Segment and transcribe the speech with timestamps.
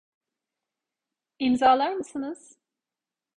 [1.39, 2.57] İmzalar mısınız?